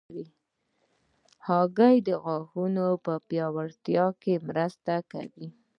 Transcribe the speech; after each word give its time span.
هګۍ 1.47 1.95
د 2.07 2.09
غاښونو 2.23 2.85
پیاوړتیا 3.27 4.05
کې 4.21 4.33
مرسته 4.47 4.93
کوي. 5.11 5.47